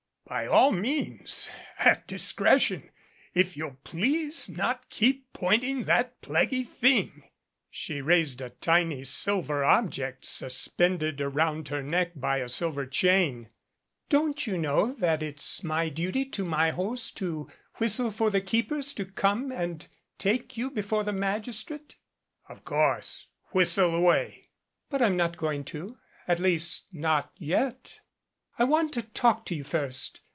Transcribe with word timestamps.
"By 0.27 0.47
all 0.47 0.71
means 0.71 1.51
at 1.77 2.07
discretion 2.07 2.89
if 3.33 3.57
you'll 3.57 3.79
please 3.83 4.47
not 4.47 4.87
keep 4.89 5.33
pointing 5.33 5.83
that 5.85 6.21
plaguey 6.21 6.63
thing" 6.63 7.23
She 7.69 7.99
raised 8.01 8.39
a 8.39 8.49
tiny 8.51 9.03
silver 9.03 9.65
object 9.65 10.23
suspended 10.23 11.19
around 11.19 11.67
her 11.67 11.83
neck 11.83 12.13
by 12.15 12.37
a 12.37 12.47
silver 12.47 12.85
chain. 12.85 13.49
"Don't 14.07 14.47
you 14.47 14.57
know 14.57 14.93
that 14.93 15.21
it's 15.21 15.65
my 15.65 15.89
duty 15.89 16.23
to 16.23 16.45
my 16.45 16.69
host 16.71 17.17
to 17.17 17.49
whistle 17.75 18.09
for 18.09 18.29
the 18.29 18.39
keepers 18.39 18.93
to 18.93 19.03
come 19.05 19.51
and 19.51 19.85
take 20.17 20.55
you 20.55 20.71
before 20.71 21.03
the 21.03 21.11
magistrate?" 21.11 21.95
229 22.47 22.47
MADCAP 22.47 22.57
"Of 22.57 22.63
course. 22.63 23.27
Whistle 23.51 23.93
away." 23.93 24.47
"But 24.89 25.01
I'm 25.01 25.17
not 25.17 25.35
going 25.35 25.65
to 25.65 25.97
at 26.25 26.39
least, 26.39 26.85
not 26.93 27.33
yet. 27.35 27.99
I 28.59 28.63
want 28.63 28.93
to 28.93 29.01
talk 29.01 29.45
to 29.47 29.55
you 29.55 29.63
first. 29.63 30.21